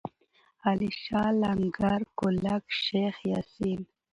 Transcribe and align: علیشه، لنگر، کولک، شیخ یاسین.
علیشه، 0.69 1.21
لنگر، 1.41 2.01
کولک، 2.19 2.63
شیخ 2.83 3.15
یاسین. 3.31 3.81